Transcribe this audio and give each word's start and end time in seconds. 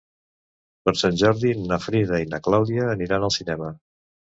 Per 0.87 0.93
Sant 1.01 1.21
Jordi 1.23 1.53
na 1.67 1.81
Frida 1.85 2.25
i 2.27 2.29
na 2.35 2.43
Clàudia 2.51 2.93
aniran 2.99 3.33
al 3.33 3.41
cinema. 3.41 3.75